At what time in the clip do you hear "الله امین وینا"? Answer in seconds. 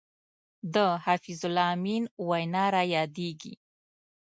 1.47-2.65